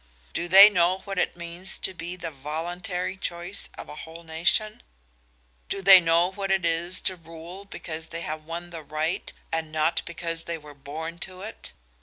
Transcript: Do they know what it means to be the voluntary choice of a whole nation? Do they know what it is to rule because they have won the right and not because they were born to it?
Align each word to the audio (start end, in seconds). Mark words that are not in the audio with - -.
Do 0.33 0.47
they 0.47 0.67
know 0.67 1.01
what 1.05 1.19
it 1.19 1.37
means 1.37 1.77
to 1.77 1.93
be 1.93 2.15
the 2.15 2.31
voluntary 2.31 3.15
choice 3.15 3.69
of 3.77 3.87
a 3.87 3.93
whole 3.97 4.23
nation? 4.23 4.81
Do 5.69 5.83
they 5.83 5.99
know 5.99 6.31
what 6.31 6.49
it 6.49 6.65
is 6.65 7.01
to 7.01 7.15
rule 7.15 7.65
because 7.65 8.07
they 8.07 8.21
have 8.21 8.43
won 8.45 8.71
the 8.71 8.81
right 8.81 9.31
and 9.51 9.71
not 9.71 10.01
because 10.07 10.45
they 10.45 10.57
were 10.57 10.73
born 10.73 11.19
to 11.19 11.41
it? 11.41 11.73